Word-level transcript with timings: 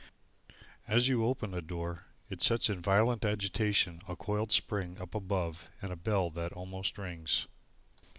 As 0.87 1.07
you 1.07 1.23
open 1.25 1.51
the 1.51 1.61
door, 1.61 2.07
it 2.27 2.41
sets 2.41 2.71
in 2.71 2.81
violent 2.81 3.23
agitation 3.23 4.01
a 4.07 4.15
coiled 4.15 4.51
spring 4.51 4.99
up 4.99 5.13
above 5.13 5.69
and 5.79 5.93
a 5.93 5.95
bell 5.95 6.31
that 6.31 6.53
almost 6.53 6.97
rings. 6.97 7.45